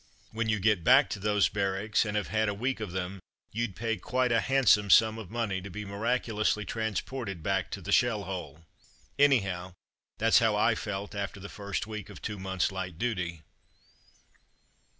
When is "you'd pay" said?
3.51-3.97